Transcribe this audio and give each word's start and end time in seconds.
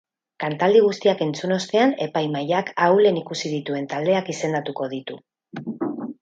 Kantaldi 0.43 0.79
guztiak 0.85 1.19
entzun 1.25 1.53
ostean, 1.55 1.93
epaimahaiak 2.05 2.71
ahulen 2.87 3.21
ikusi 3.21 3.53
dituen 3.53 3.87
taldeak 3.93 4.33
izendatuko 4.37 4.89
ditu. 4.97 5.21